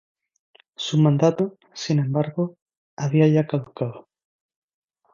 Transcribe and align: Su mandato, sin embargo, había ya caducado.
Su 0.75 0.97
mandato, 0.99 1.57
sin 1.75 1.99
embargo, 1.99 2.57
había 2.97 3.27
ya 3.27 3.45
caducado. 3.45 4.07